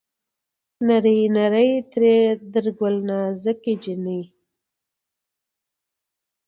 نرۍ 0.87 1.19
نرى 1.35 1.69
تر 1.91 2.03
ګل 2.79 2.95
نازکه 3.07 3.73
جينۍ 3.81 4.21